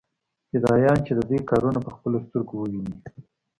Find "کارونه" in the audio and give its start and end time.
1.49-1.79